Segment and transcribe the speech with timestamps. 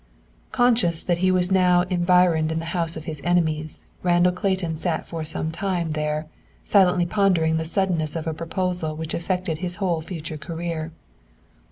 [0.51, 5.05] Conscious that he was now environed in the house of his enemies, Randall Clayton sat
[5.05, 6.25] for some time there,
[6.63, 10.91] silently pondering the suddenness of a proposal which affected his whole future career.